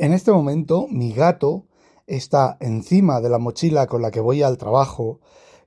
[0.00, 1.66] En este momento mi gato
[2.06, 5.18] está encima de la mochila con la que voy al trabajo,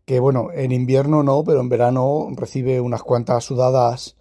[0.06, 4.16] que bueno, en invierno no, pero en verano recibe unas cuantas sudadas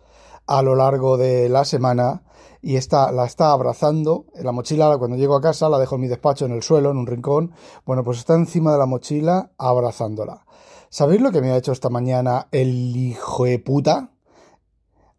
[0.48, 2.24] a lo largo de la semana
[2.60, 4.26] y está, la está abrazando.
[4.34, 6.96] La mochila, cuando llego a casa, la dejo en mi despacho en el suelo, en
[6.96, 7.52] un rincón.
[7.86, 10.44] Bueno, pues está encima de la mochila abrazándola.
[10.88, 14.10] ¿Sabéis lo que me ha hecho esta mañana el hijo de puta?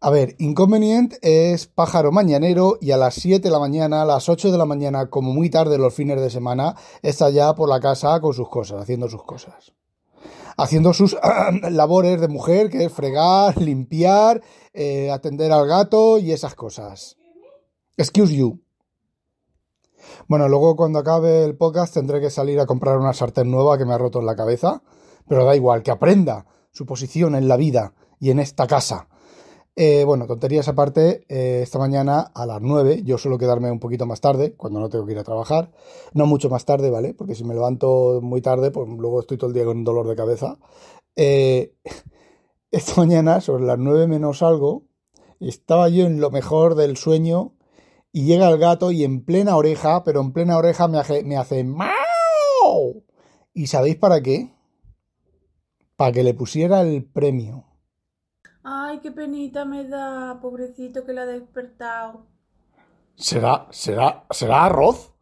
[0.04, 4.28] A ver, Inconvenient es pájaro mañanero y a las 7 de la mañana, a las
[4.28, 7.78] 8 de la mañana, como muy tarde los fines de semana, está ya por la
[7.78, 9.72] casa con sus cosas, haciendo sus cosas.
[10.56, 11.16] Haciendo sus
[11.70, 17.16] labores de mujer, que es fregar, limpiar, eh, atender al gato y esas cosas.
[17.96, 18.60] Excuse you.
[20.26, 23.84] Bueno, luego cuando acabe el podcast tendré que salir a comprar una sartén nueva que
[23.84, 24.82] me ha roto en la cabeza,
[25.28, 29.06] pero da igual, que aprenda su posición en la vida y en esta casa.
[29.74, 34.04] Eh, bueno, tonterías aparte, eh, esta mañana a las 9, yo suelo quedarme un poquito
[34.04, 35.72] más tarde, cuando no tengo que ir a trabajar,
[36.12, 37.14] no mucho más tarde, ¿vale?
[37.14, 40.16] Porque si me levanto muy tarde, pues luego estoy todo el día con dolor de
[40.16, 40.58] cabeza.
[41.16, 41.74] Eh,
[42.70, 44.84] esta mañana, sobre las 9 menos algo,
[45.40, 47.54] estaba yo en lo mejor del sueño
[48.12, 51.36] y llega el gato y en plena oreja, pero en plena oreja me hace, me
[51.38, 53.04] hace ¡Mau!
[53.54, 54.54] ¿Y sabéis para qué?
[55.96, 57.71] Para que le pusiera el premio.
[58.64, 62.26] Ay, qué penita me da, pobrecito que le ha despertado.
[63.16, 65.12] ¿Será, será, será arroz?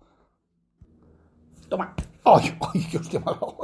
[1.69, 1.95] Toma.
[2.25, 3.57] Ay, ay, Dios, qué malo.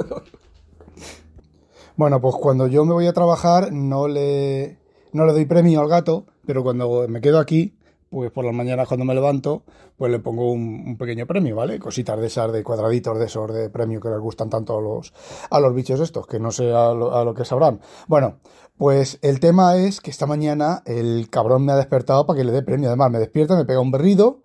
[1.95, 4.79] Bueno, pues cuando yo me voy a trabajar no le,
[5.13, 7.76] no le doy premio al gato, pero cuando me quedo aquí,
[8.09, 9.63] pues por las mañanas cuando me levanto,
[9.97, 11.79] pues le pongo un, pequeño premio, ¿vale?
[11.79, 15.13] Cositas de esas, de cuadraditos de esos de premio que les gustan tanto a los,
[15.49, 17.81] a los bichos estos, que no sé a lo, a lo que sabrán.
[18.07, 18.39] Bueno,
[18.77, 22.51] pues el tema es que esta mañana el cabrón me ha despertado para que le
[22.51, 22.89] dé premio.
[22.89, 24.43] Además, me despierta, me pega un berrido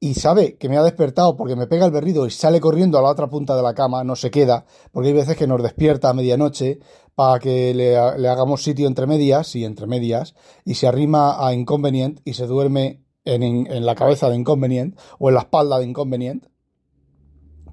[0.00, 3.02] y sabe que me ha despertado porque me pega el berrido y sale corriendo a
[3.02, 6.10] la otra punta de la cama, no se queda, porque hay veces que nos despierta
[6.10, 6.80] a medianoche
[7.14, 11.54] para que le, le hagamos sitio entre medias y entre medias y se arrima a
[11.54, 15.86] Inconvenient y se duerme en, en, la cabeza de Inconvenient o en la espalda de
[15.86, 16.46] Inconvenient.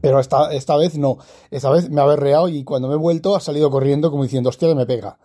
[0.02, 1.18] Pero esta, esta vez no.
[1.52, 4.50] Esta vez me ha berreado y cuando me he vuelto ha salido corriendo como diciendo,
[4.50, 5.20] hostia, me pega.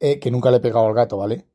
[0.00, 1.46] Eh, que nunca le he pegado al gato, ¿vale?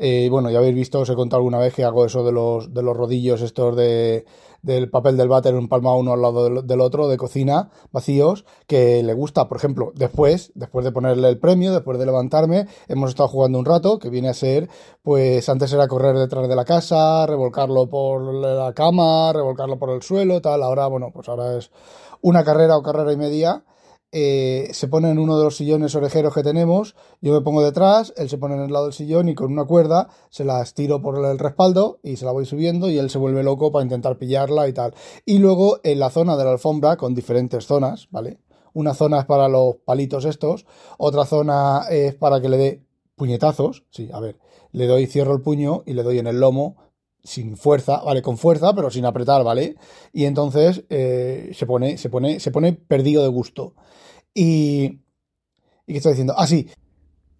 [0.00, 2.72] Eh, bueno, ya habéis visto, os he contado alguna vez que hago eso de los,
[2.72, 4.26] de los rodillos estos de,
[4.62, 9.02] del papel del váter empalmado uno al lado del, del, otro, de cocina, vacíos, que
[9.02, 13.28] le gusta, por ejemplo, después, después de ponerle el premio, después de levantarme, hemos estado
[13.28, 14.68] jugando un rato, que viene a ser,
[15.02, 20.02] pues antes era correr detrás de la casa, revolcarlo por la cama, revolcarlo por el
[20.02, 21.72] suelo, tal, ahora, bueno, pues ahora es
[22.20, 23.64] una carrera o carrera y media,
[24.10, 28.14] eh, se pone en uno de los sillones orejeros que tenemos, yo me pongo detrás,
[28.16, 31.02] él se pone en el lado del sillón y con una cuerda se la estiro
[31.02, 34.16] por el respaldo y se la voy subiendo y él se vuelve loco para intentar
[34.16, 34.94] pillarla y tal.
[35.26, 38.38] Y luego en la zona de la alfombra con diferentes zonas, ¿vale?
[38.72, 40.64] Una zona es para los palitos estos,
[40.96, 44.38] otra zona es para que le dé puñetazos, sí, a ver,
[44.72, 46.76] le doy, cierro el puño y le doy en el lomo
[47.28, 49.76] sin fuerza, vale, con fuerza, pero sin apretar, ¿vale?
[50.12, 53.74] Y entonces eh, se pone, se pone, se pone perdido de gusto.
[54.34, 55.00] Y.
[55.86, 56.34] ¿Y qué estoy diciendo?
[56.36, 56.68] Ah, sí.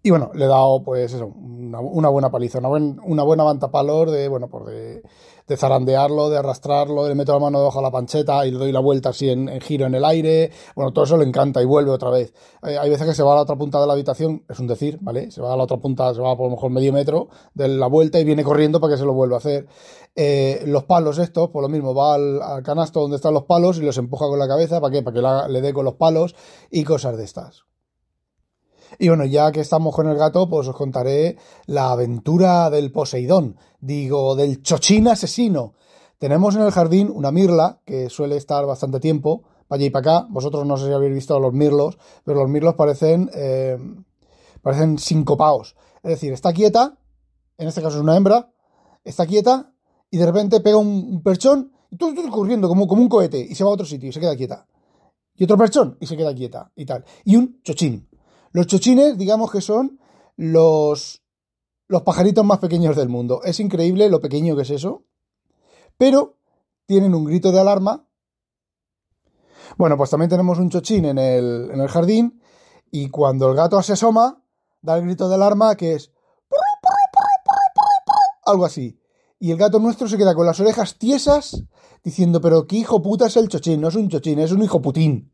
[0.01, 4.27] Y bueno, le he dado, pues eso, una, buena paliza, una, buen, una buena de,
[4.27, 5.03] bueno, pues de,
[5.49, 8.71] de, zarandearlo, de arrastrarlo, le meto la mano debajo de la pancheta y le doy
[8.71, 10.51] la vuelta así en, giro en el aire.
[10.75, 12.33] Bueno, todo eso le encanta y vuelve otra vez.
[12.61, 14.99] Hay veces que se va a la otra punta de la habitación, es un decir,
[15.01, 15.31] ¿vale?
[15.31, 17.87] Se va a la otra punta, se va por lo mejor medio metro de la
[17.87, 19.67] vuelta y viene corriendo para que se lo vuelva a hacer.
[20.15, 23.77] Eh, los palos estos, por lo mismo, va al, al, canasto donde están los palos
[23.77, 25.01] y los empuja con la cabeza, ¿para qué?
[25.01, 26.35] Para que la, le dé con los palos
[26.69, 27.68] y cosas de estas.
[28.97, 33.57] Y bueno, ya que estamos con el gato, pues os contaré la aventura del Poseidón,
[33.79, 35.73] digo, del chochín asesino.
[36.17, 40.17] Tenemos en el jardín una mirla que suele estar bastante tiempo, para allá y para
[40.17, 40.27] acá.
[40.29, 43.77] Vosotros no sé si habéis visto los mirlos, pero los mirlos parecen, eh,
[44.61, 45.75] parecen sincopaos.
[46.03, 46.97] Es decir, está quieta,
[47.57, 48.51] en este caso es una hembra,
[49.03, 49.71] está quieta
[50.09, 53.55] y de repente pega un, perchón y todo, todo corriendo como, como un cohete y
[53.55, 54.65] se va a otro sitio y se queda quieta.
[55.35, 57.05] Y otro perchón y se queda quieta y tal.
[57.23, 58.08] Y un chochín.
[58.51, 59.99] Los chochines, digamos que son
[60.35, 61.21] los,
[61.87, 63.41] los pajaritos más pequeños del mundo.
[63.43, 65.03] Es increíble lo pequeño que es eso.
[65.97, 66.37] Pero
[66.85, 68.07] tienen un grito de alarma.
[69.77, 72.41] Bueno, pues también tenemos un chochín en el, en el jardín.
[72.91, 74.43] Y cuando el gato se asoma,
[74.81, 76.11] da el grito de alarma que es
[78.45, 78.99] algo así.
[79.39, 81.63] Y el gato nuestro se queda con las orejas tiesas
[82.03, 84.81] diciendo, pero qué hijo puta es el chochín, no es un chochín, es un hijo
[84.81, 85.31] putín.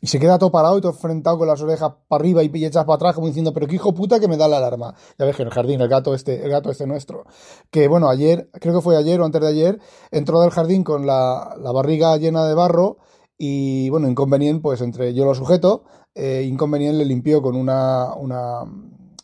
[0.00, 2.84] Y se queda todo parado y todo enfrentado con las orejas para arriba y echas
[2.84, 4.94] para atrás como diciendo, pero qué hijo puta que me da la alarma.
[5.18, 7.24] Ya ves que en el jardín, el gato este, el gato este nuestro.
[7.70, 9.80] Que bueno, ayer, creo que fue ayer o antes de ayer,
[10.10, 12.98] entró del jardín con la, la barriga llena de barro
[13.38, 15.84] y bueno, inconveniente, pues entre yo lo sujeto,
[16.14, 18.64] eh, inconveniente le limpió con una, una,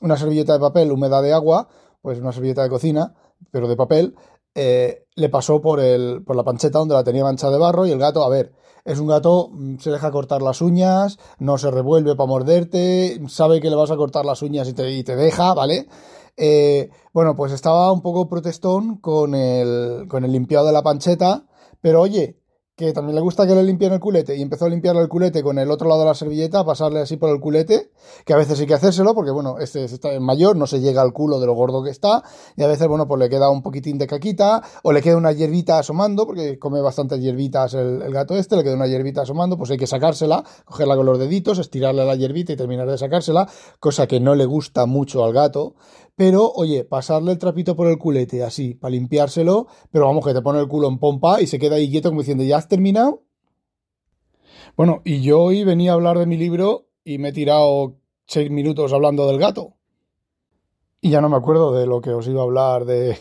[0.01, 1.69] una servilleta de papel húmeda de agua,
[2.01, 3.15] pues una servilleta de cocina,
[3.51, 4.15] pero de papel,
[4.55, 7.91] eh, le pasó por, el, por la pancheta donde la tenía manchada de barro y
[7.91, 8.53] el gato, a ver,
[8.85, 13.61] es un gato, mm, se deja cortar las uñas, no se revuelve para morderte, sabe
[13.61, 15.89] que le vas a cortar las uñas y te, y te deja, ¿vale?
[16.37, 21.47] Eh, bueno, pues estaba un poco protestón con el, con el limpiado de la pancheta,
[21.81, 22.39] pero oye,
[22.77, 25.45] que también le gusta que le limpien el culete y empezó a limpiarle el culete
[25.45, 27.93] con el otro lado de la servilleta, a pasarle así por el culete,
[28.25, 31.13] que a veces hay que hacérselo porque, bueno, este está mayor, no se llega al
[31.13, 32.25] culo de lo gordo que está,
[32.57, 35.31] y a veces, bueno, pues le queda un poquitín de caquita, o le queda una
[35.31, 39.57] hierbita asomando, porque come bastantes hierbitas el, el gato este, le queda una hierbita asomando,
[39.57, 43.49] pues hay que sacársela, cogerla con los deditos, estirarle la hierbita y terminar de sacársela,
[43.79, 45.77] cosa que no le gusta mucho al gato,
[46.17, 50.43] pero, oye, pasarle el trapito por el culete así, para limpiárselo, pero vamos, que te
[50.43, 53.25] pone el culo en pompa y se queda ahí quieto como diciendo, ¿ya has terminado?
[54.77, 57.97] Bueno, y yo hoy venía a hablar de mi libro y me he tirado
[58.27, 59.75] seis minutos hablando del gato.
[61.01, 63.17] Y ya no me acuerdo de lo que os iba a hablar de,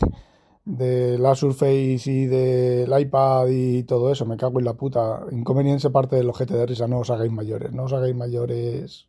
[0.64, 4.24] de la Surface y del iPad y todo eso.
[4.24, 5.26] Me cago en la puta.
[5.30, 6.88] Inconveniente parte del ojete de risa.
[6.88, 7.72] No os hagáis mayores.
[7.72, 9.08] No os hagáis mayores.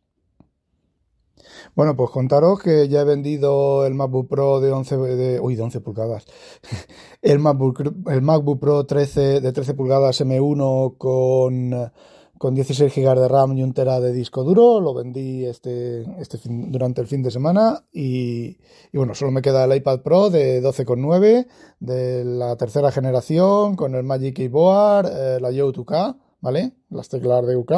[1.74, 5.62] Bueno, pues contaros que ya he vendido el MacBook Pro de 11, de, uy, de
[5.62, 6.24] 11 pulgadas.
[7.22, 11.90] El MacBook, el MacBook Pro 13 de 13 pulgadas M1 con,
[12.38, 14.80] con 16 GB de RAM y un tera de disco duro.
[14.80, 18.58] Lo vendí este, este fin, durante el fin de semana y,
[18.92, 21.48] y, bueno, solo me queda el iPad Pro de 12,9
[21.80, 26.74] de la tercera generación con el Magic Keyboard, eh, la Yo 2K, ¿vale?
[26.90, 27.72] Las teclas de UK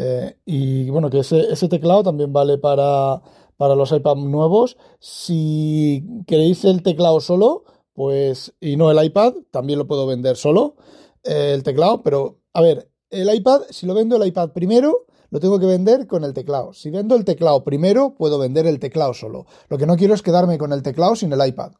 [0.00, 3.20] eh, y bueno, que ese, teclado también vale para,
[3.56, 4.76] para los iPad nuevos.
[5.00, 7.64] Si queréis el teclado solo,
[7.94, 10.76] pues, y no el iPad, también lo puedo vender solo,
[11.24, 15.40] eh, el teclado, pero a ver, el iPad, si lo vendo el iPad primero, lo
[15.40, 16.72] tengo que vender con el teclado.
[16.72, 19.46] Si vendo el teclado primero, puedo vender el teclado solo.
[19.68, 21.72] Lo que no quiero es quedarme con el teclado sin el iPad,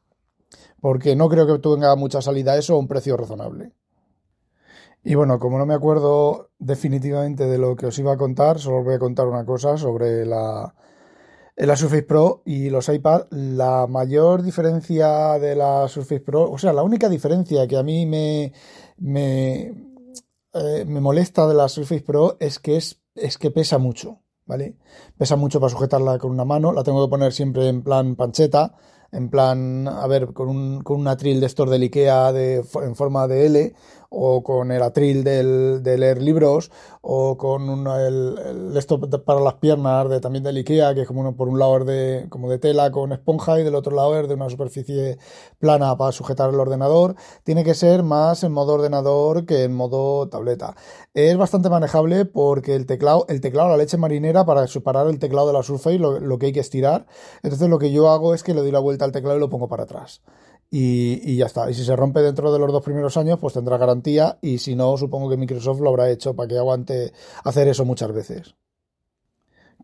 [0.80, 3.74] porque no creo que tenga mucha salida eso a un precio razonable.
[5.04, 8.78] Y bueno, como no me acuerdo definitivamente de lo que os iba a contar, solo
[8.78, 10.74] os voy a contar una cosa sobre la,
[11.56, 13.26] la Surface Pro y los iPad.
[13.30, 18.06] La mayor diferencia de la Surface Pro, o sea, la única diferencia que a mí
[18.06, 18.52] me,
[18.98, 19.72] me,
[20.52, 24.76] eh, me molesta de la Surface Pro es que, es, es que pesa mucho, ¿vale?
[25.16, 28.74] Pesa mucho para sujetarla con una mano, la tengo que poner siempre en plan pancheta
[29.10, 32.96] en plan, a ver, con un, con un atril de estos del IKEA de, en
[32.96, 33.74] forma de L,
[34.10, 36.70] o con el atril del, de leer libros,
[37.02, 41.06] o con un, el, el, esto para las piernas de, también del IKEA, que es
[41.06, 43.94] como uno, por un lado es de, como de tela con esponja y del otro
[43.94, 45.18] lado es de una superficie
[45.58, 47.16] plana para sujetar el ordenador.
[47.44, 50.74] Tiene que ser más en modo ordenador que en modo tableta.
[51.12, 55.48] Es bastante manejable porque el teclado, el teclado, la leche marinera para separar el teclado
[55.48, 57.06] de la Surface, lo, lo que hay que estirar.
[57.42, 59.50] Entonces lo que yo hago es que le doy la vuelta al teclado y lo
[59.50, 60.22] pongo para atrás.
[60.70, 61.70] Y, ya está.
[61.70, 64.38] Y si se rompe dentro de los dos primeros años, pues tendrá garantía.
[64.42, 67.12] Y si no, supongo que Microsoft lo habrá hecho para que aguante
[67.44, 68.54] hacer eso muchas veces.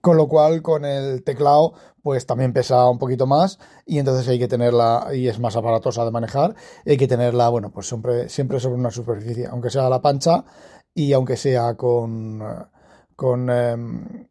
[0.02, 1.72] Con lo cual, con el teclado,
[2.02, 3.58] pues también pesa un poquito más.
[3.86, 6.54] Y entonces hay que tenerla, y es más aparatosa de manejar.
[6.84, 10.44] Hay que tenerla, bueno, pues siempre, siempre sobre una superficie, aunque sea la pancha
[10.94, 12.42] y aunque sea con.
[13.16, 14.28] con eh,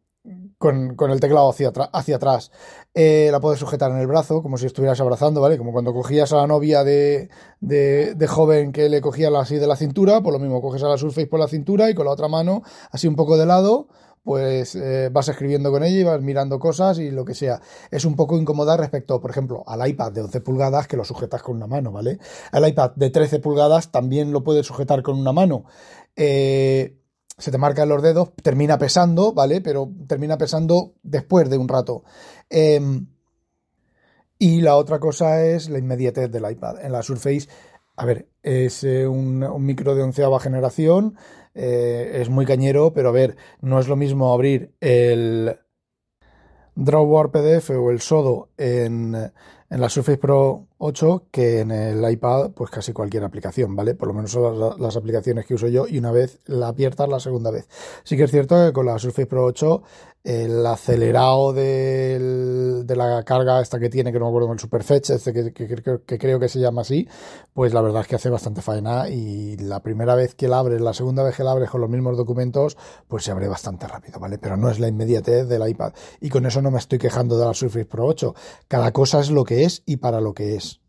[0.58, 2.50] con, con, el teclado hacia, hacia atrás.
[2.94, 5.58] Eh, la puedes sujetar en el brazo, como si estuvieras abrazando, ¿vale?
[5.58, 7.28] Como cuando cogías a la novia de,
[7.60, 10.88] de, de joven que le cogía así de la cintura, pues lo mismo, coges a
[10.88, 13.88] la Surface por la cintura y con la otra mano, así un poco de lado,
[14.24, 17.60] pues eh, vas escribiendo con ella y vas mirando cosas y lo que sea.
[17.90, 21.42] Es un poco incómoda respecto, por ejemplo, al iPad de 11 pulgadas que lo sujetas
[21.42, 22.18] con una mano, ¿vale?
[22.50, 25.64] El iPad de 13 pulgadas también lo puedes sujetar con una mano.
[26.16, 26.96] Eh,
[27.36, 29.60] se te marcan los dedos, termina pesando, ¿vale?
[29.60, 32.04] Pero termina pesando después de un rato.
[32.50, 32.80] Eh,
[34.38, 36.84] y la otra cosa es la inmediatez del iPad.
[36.84, 37.48] En la Surface,
[37.96, 41.16] a ver, es eh, un, micro de onceava generación,
[41.54, 45.56] eh, es muy cañero, pero a ver, no es lo mismo abrir el
[46.74, 49.32] Drawbar PDF o el Sodo en,
[49.70, 53.94] en la Surface Pro 8 que en el iPad, pues casi cualquier aplicación, ¿vale?
[53.94, 57.20] Por lo menos son las, aplicaciones que uso yo y una vez la abierta la
[57.20, 57.68] segunda vez.
[58.04, 59.82] Sí que es cierto que con la Surface Pro 8
[60.24, 65.34] el acelerado de la carga esta que tiene, que no me acuerdo, el Superfetch, este
[65.34, 67.06] que, que, creo que se llama así,
[67.52, 70.80] pues la verdad es que hace bastante faena y la primera vez que la abres,
[70.80, 74.18] la segunda vez que la abres con los mismos documentos, pues se abre bastante rápido,
[74.18, 74.38] ¿vale?
[74.38, 75.92] Pero no es la inmediatez del iPad.
[76.22, 78.34] Y con eso no me estoy quejando de la Surface Pro 8.
[78.66, 80.80] Cada cosa es lo que es y para lo que es.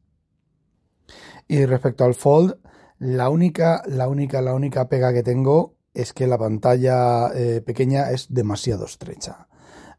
[1.47, 2.57] Y respecto al Fold,
[2.97, 8.09] la única, la única, la única pega que tengo es que la pantalla eh, pequeña
[8.11, 9.47] es demasiado estrecha.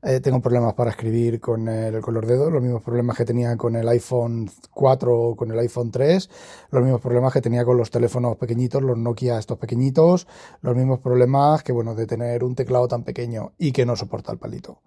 [0.08, 3.56] Eh, tengo problemas para escribir con, el, con los dedos, los mismos problemas que tenía
[3.56, 6.30] con el iPhone 4 o con el iPhone 3,
[6.70, 10.28] los mismos problemas que tenía con los teléfonos pequeñitos, los Nokia estos pequeñitos,
[10.62, 14.30] los mismos problemas que, bueno, de tener un teclado tan pequeño y que no soporta
[14.30, 14.78] el palito.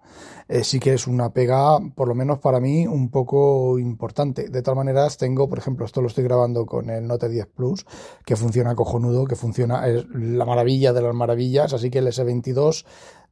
[0.48, 4.48] Eh, sí que es una pega, por lo menos para mí, un poco importante.
[4.48, 7.84] De todas maneras, tengo, por ejemplo, esto lo estoy grabando con el Note 10 Plus,
[8.24, 12.86] que funciona cojonudo, que funciona, es la maravilla de las maravillas, así que el S22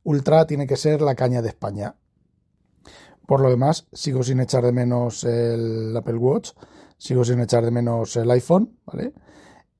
[0.05, 1.95] Ultra tiene que ser la caña de España.
[3.27, 6.53] Por lo demás, sigo sin echar de menos el Apple Watch,
[6.97, 9.13] sigo sin echar de menos el iPhone, ¿vale?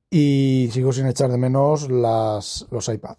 [0.09, 3.17] Y sigo sin echar de menos las, los iPad.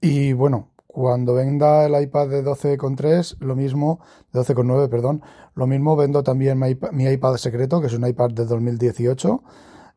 [0.00, 4.00] Y bueno, cuando venda el iPad de 12,3, lo mismo,
[4.32, 5.22] de 12,9, perdón,
[5.54, 9.42] lo mismo vendo también mi iPad, secreto, que es un iPad de 2018,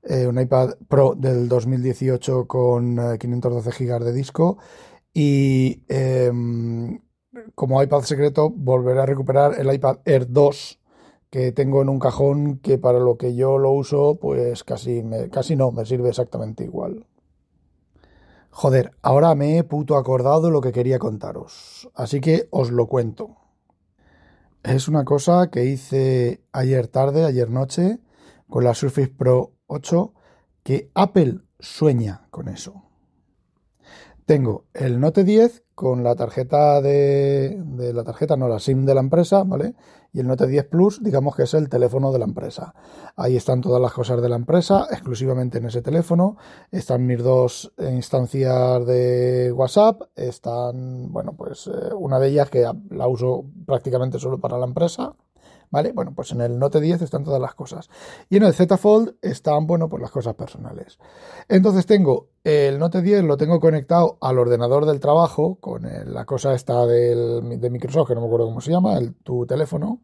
[0.03, 4.57] eh, un iPad Pro del 2018 con 512 eh, GB de disco
[5.17, 6.99] y em,
[7.55, 10.79] como iPad secreto, volveré a recuperar el iPad Air 2
[11.29, 15.55] que tengo en un cajón que para lo que yo lo uso, pues casi, casi
[15.55, 17.07] no, me sirve exactamente igual.
[18.49, 23.37] Joder, ahora me he puto acordado lo que quería contaros, así que os lo cuento.
[24.63, 27.99] Es una cosa que hice ayer tarde, ayer noche,
[28.49, 30.13] con la Surface Pro 8,
[30.63, 32.84] que Apple sueña con eso.
[34.25, 37.61] Tengo el Note 10 con la tarjeta de,
[37.93, 39.75] la tarjeta, no la SIM de la empresa, ¿vale?
[40.13, 42.73] Y el Note 10 Plus, digamos que es el teléfono de la empresa.
[43.15, 46.37] Ahí están todas las cosas de la empresa, exclusivamente en ese teléfono.
[46.71, 50.01] Están mis dos instancias de WhatsApp.
[50.15, 55.13] Están, bueno, pues eh, una de ellas que la uso prácticamente solo para la empresa.
[55.71, 55.91] ¿Vale?
[55.91, 57.89] Bueno, pues en el Note 10 están todas las cosas.
[58.29, 60.97] Y en el Z Fold están, bueno, pues las cosas personales.
[61.47, 66.53] Entonces tengo el Note 10, lo tengo conectado al ordenador del trabajo, con la cosa
[66.53, 70.01] esta del, de Microsoft, que no me acuerdo cómo se llama, el, tu teléfono.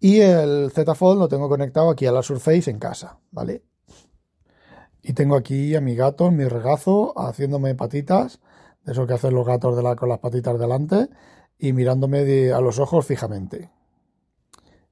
[0.00, 3.64] Y el Z Fold lo tengo conectado aquí a la Surface en casa, ¿vale?
[5.02, 8.40] Y tengo aquí a mi gato, mi regazo, haciéndome patitas,
[8.84, 11.08] de eso que hacen los gatos de la, con las patitas delante,
[11.58, 13.70] y mirándome a los ojos fijamente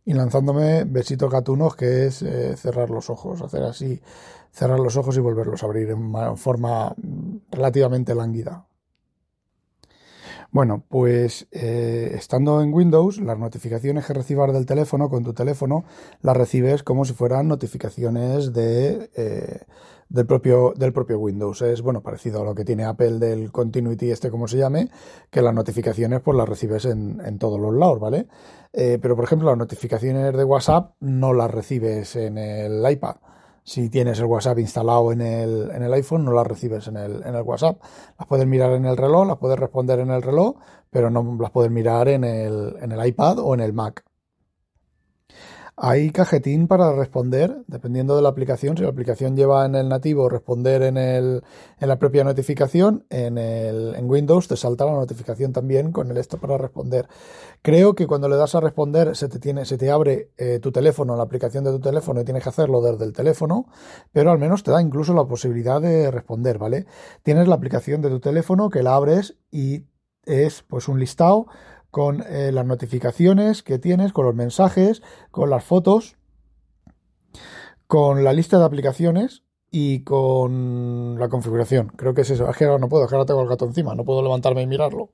[0.04, 4.00] y lanzándome besitos gatunos, que es eh, cerrar los ojos, hacer así,
[4.50, 8.66] cerrar los ojos y volverlos a abrir en forma mm, relativamente lánguida.
[10.52, 15.85] Bueno, pues eh, estando en Windows, las notificaciones que recibas del teléfono con tu teléfono
[16.21, 19.61] las recibes como si fueran notificaciones de, eh,
[20.11, 21.62] del, propio, del propio Windows.
[21.62, 24.90] Es bueno parecido a lo que tiene Apple del Continuity, este como se llame,
[25.30, 28.26] que las notificaciones pues las recibes en, en todos los lados, ¿vale?
[28.72, 33.16] Eh, pero por ejemplo las notificaciones de WhatsApp no las recibes en el iPad
[33.64, 37.22] si tienes el WhatsApp instalado en el, en el iPhone, no las recibes en el,
[37.22, 37.80] en el WhatsApp.
[38.18, 40.56] Las puedes mirar en el reloj, las puedes responder en el reloj,
[40.90, 44.04] pero no las puedes mirar en el, en el iPad o en el Mac.
[45.74, 48.76] Hay cajetín para responder, dependiendo de la aplicación.
[48.76, 51.42] Si la aplicación lleva en el nativo responder en, el,
[51.80, 56.18] en la propia notificación, en, el, en Windows te salta la notificación también con el
[56.18, 57.08] esto para responder.
[57.62, 60.72] Creo que cuando le das a responder se te, tiene, se te abre eh, tu
[60.72, 63.66] teléfono, la aplicación de tu teléfono y tienes que hacerlo desde el teléfono,
[64.12, 66.84] pero al menos te da incluso la posibilidad de responder, ¿vale?
[67.22, 69.86] Tienes la aplicación de tu teléfono que la abres y
[70.26, 71.46] es pues un listado
[71.92, 76.16] con eh, las notificaciones que tienes, con los mensajes, con las fotos,
[77.87, 81.88] con la lista de aplicaciones y con la configuración.
[81.88, 82.49] Creo que es eso.
[82.49, 84.62] Es que ahora no puedo, es que ahora tengo el gato encima, no puedo levantarme
[84.62, 85.11] y mirarlo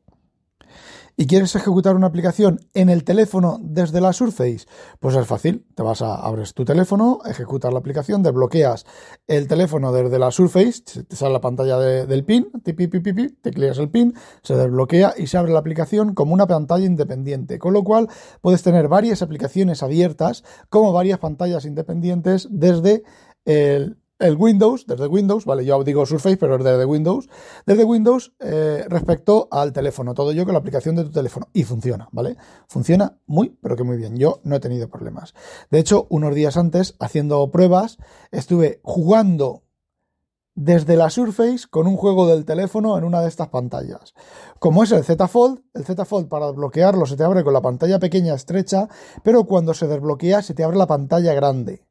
[1.20, 4.66] y quieres ejecutar una aplicación en el teléfono desde la Surface,
[5.00, 5.66] pues es fácil.
[5.74, 8.86] Te vas a abres tu teléfono, ejecutas la aplicación, desbloqueas
[9.26, 14.14] el teléfono desde la Surface, te sale la pantalla del pin, te clicas el pin,
[14.44, 18.08] se desbloquea y se abre la aplicación como una pantalla independiente, con lo cual
[18.40, 23.02] puedes tener varias aplicaciones abiertas como varias pantallas independientes desde
[23.44, 27.28] el el Windows, desde Windows, vale, yo digo Surface, pero es desde Windows,
[27.66, 31.48] desde Windows eh, respecto al teléfono, todo yo con la aplicación de tu teléfono.
[31.52, 32.36] Y funciona, ¿vale?
[32.66, 34.16] Funciona muy, pero que muy bien.
[34.16, 35.34] Yo no he tenido problemas.
[35.70, 37.98] De hecho, unos días antes, haciendo pruebas,
[38.30, 39.62] estuve jugando
[40.54, 44.14] desde la Surface con un juego del teléfono en una de estas pantallas.
[44.58, 47.62] Como es el Z Fold, el Z Fold para desbloquearlo se te abre con la
[47.62, 48.88] pantalla pequeña estrecha,
[49.22, 51.87] pero cuando se desbloquea se te abre la pantalla grande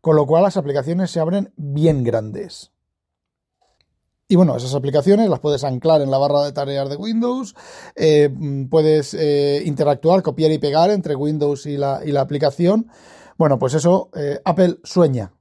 [0.00, 2.72] con lo cual las aplicaciones se abren bien grandes.
[4.30, 7.54] Y bueno, esas aplicaciones las puedes anclar en la barra de tareas de Windows,
[7.96, 8.28] eh,
[8.68, 12.88] puedes eh, interactuar, copiar y pegar entre Windows y la, y la aplicación.
[13.38, 15.32] Bueno, pues eso eh, Apple sueña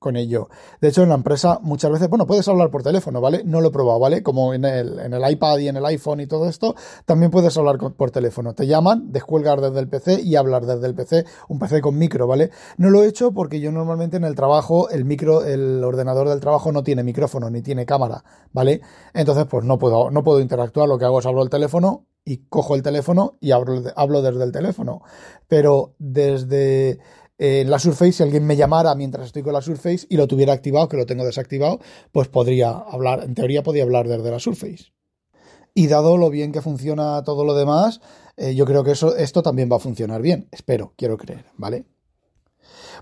[0.00, 0.48] con ello.
[0.80, 3.42] De hecho, en la empresa muchas veces, bueno, puedes hablar por teléfono, ¿vale?
[3.44, 4.22] No lo he probado, ¿vale?
[4.22, 7.56] Como en el, en el iPad y en el iPhone y todo esto, también puedes
[7.58, 8.54] hablar por teléfono.
[8.54, 12.26] Te llaman, descuelgar desde el PC y hablar desde el PC, un PC con micro,
[12.26, 12.50] ¿vale?
[12.78, 16.40] No lo he hecho porque yo normalmente en el trabajo, el micro, el ordenador del
[16.40, 18.80] trabajo no tiene micrófono ni tiene cámara, ¿vale?
[19.12, 20.88] Entonces, pues no puedo, no puedo interactuar.
[20.88, 24.44] Lo que hago es abro el teléfono y cojo el teléfono y hablo, hablo desde
[24.44, 25.02] el teléfono.
[25.46, 27.00] Pero desde
[27.42, 30.52] en la Surface, si alguien me llamara mientras estoy con la Surface y lo tuviera
[30.52, 31.80] activado, que lo tengo desactivado,
[32.12, 34.92] pues podría hablar, en teoría podría hablar desde la Surface.
[35.72, 38.02] Y dado lo bien que funciona todo lo demás,
[38.36, 40.48] eh, yo creo que eso, esto también va a funcionar bien.
[40.50, 41.86] Espero, quiero creer, ¿vale?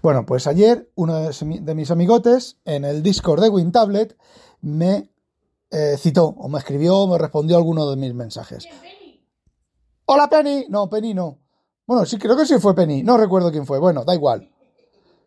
[0.03, 4.17] Bueno, pues ayer uno de mis amigotes en el Discord de WinTablet
[4.61, 5.11] me
[5.73, 8.69] eh, citó o me escribió o me respondió a alguno de mis mensajes.
[10.07, 10.67] Hola Penny.
[10.69, 11.41] No, Penny no.
[11.89, 13.03] Bueno, sí, creo que sí fue Penny.
[13.03, 13.79] No recuerdo quién fue.
[13.79, 14.51] Bueno, da igual.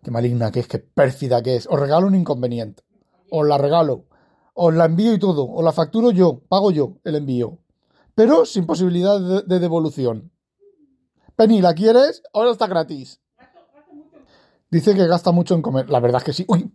[0.04, 1.66] Qué maligna que es, qué pérfida que es.
[1.66, 2.84] Os regalo un inconveniente.
[3.32, 4.06] Os la regalo.
[4.54, 5.50] Os la envío y todo.
[5.50, 6.44] Os la facturo yo.
[6.48, 7.58] Pago yo el envío.
[8.14, 10.32] Pero sin posibilidad de, devolución.
[11.36, 12.22] Penny, ¿la quieres?
[12.32, 13.20] Ahora está gratis.
[14.70, 15.90] Dice que gasta mucho en comer.
[15.90, 16.46] La verdad es que sí.
[16.48, 16.72] Uy.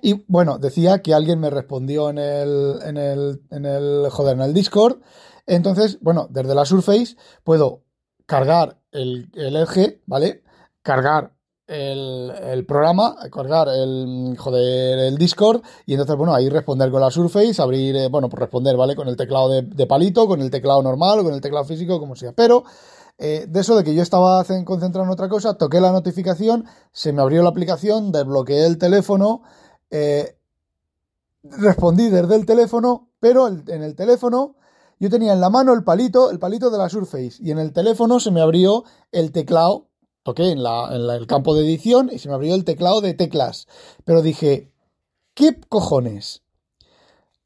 [0.00, 4.42] Y bueno, decía que alguien me respondió en el, en el, en el, joder, en
[4.42, 5.00] el Discord.
[5.44, 7.85] Entonces, bueno, desde la Surface puedo
[8.26, 10.42] cargar el, el eje, ¿vale?
[10.82, 17.10] Cargar el, programa, cargar el, joder, el Discord y entonces, bueno, ahí responder con la
[17.10, 18.94] Surface, abrir, eh, bueno, pues responder, ¿vale?
[18.94, 22.14] Con el teclado de, palito, con el teclado normal o con el teclado físico, como
[22.14, 22.32] sea.
[22.32, 22.64] Pero
[23.18, 27.12] eh, de eso de que yo estaba concentrado en otra cosa, toqué la notificación, se
[27.12, 29.42] me abrió la aplicación, desbloqueé el teléfono,
[29.90, 30.36] eh,
[31.42, 34.55] respondí desde el teléfono, pero en el teléfono
[34.98, 37.72] yo tenía en la mano el palito, el palito de la Surface, y en el
[37.72, 39.88] teléfono se me abrió el teclado,
[40.22, 43.66] toqué en, el campo de edición y se me abrió el teclado de teclas.
[44.04, 44.72] Pero dije,
[45.34, 46.42] ¿qué cojones?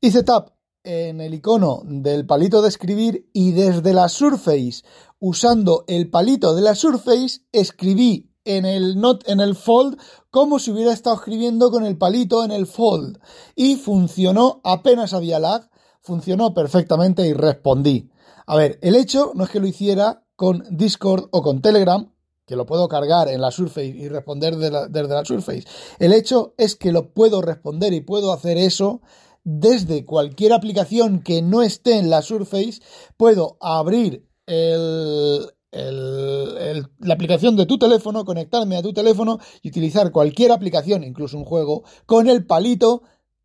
[0.01, 0.51] Hice tap
[0.83, 4.83] en el icono del palito de escribir y desde la Surface,
[5.19, 9.99] usando el palito de la Surface, escribí en el not en el fold
[10.31, 13.19] como si hubiera estado escribiendo con el palito en el fold
[13.55, 15.70] y funcionó apenas había lag
[16.03, 18.11] funcionó perfectamente y respondí.
[18.47, 22.11] A ver, el hecho no es que lo hiciera con Discord o con Telegram,
[22.47, 25.65] que lo puedo cargar en la Surface y responder desde la Surface.
[25.99, 29.03] El hecho es que lo puedo responder y puedo hacer eso
[29.45, 32.81] desde cualquier aplicación que no esté en la Surface.
[33.17, 35.47] Puedo abrir la
[37.15, 41.85] aplicación de tu teléfono, conectarme a tu teléfono y utilizar cualquier aplicación, incluso un juego,
[42.05, 43.03] con el palito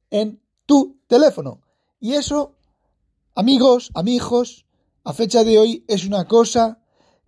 [0.09, 1.61] en tu teléfono.
[1.99, 2.55] Y eso,
[3.36, 4.65] amigos, amigos,
[5.03, 6.79] a fecha de hoy es una cosa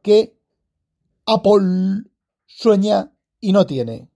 [0.02, 0.38] que
[1.26, 2.10] Apple
[2.46, 4.10] sueña y no tiene.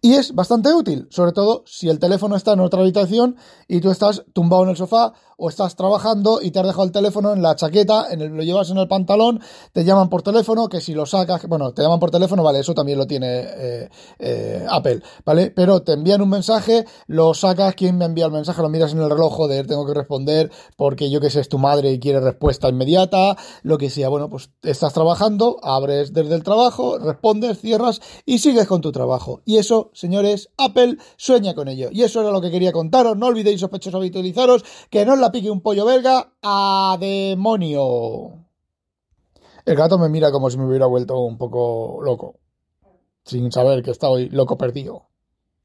[0.00, 3.36] Y es bastante útil, sobre todo si el teléfono está en otra habitación
[3.68, 6.92] y tú estás tumbado en el sofá o estás trabajando y te has dejado el
[6.92, 9.40] teléfono en la chaqueta, en el, lo llevas en el pantalón,
[9.72, 12.74] te llaman por teléfono, que si lo sacas, bueno, te llaman por teléfono, vale, eso
[12.74, 13.88] también lo tiene eh,
[14.20, 15.50] eh, Apple, ¿vale?
[15.50, 18.62] Pero te envían un mensaje, lo sacas, ¿quién me envía el mensaje?
[18.62, 21.58] Lo miras en el reloj, joder, tengo que responder porque yo que sé, es tu
[21.58, 26.44] madre y quiere respuesta inmediata, lo que sea, bueno, pues estás trabajando, abres desde el
[26.44, 29.42] trabajo, respondes, cierras y sigues con tu trabajo.
[29.44, 31.88] Y eso, señores, Apple sueña con ello.
[31.90, 35.31] Y eso era lo que quería contaros, no olvidéis sospechosos habitualizaros, que no es la
[35.32, 38.46] pique un pollo belga a demonio.
[39.64, 42.40] El gato me mira como si me hubiera vuelto un poco loco,
[43.24, 45.11] sin saber que está hoy loco perdido.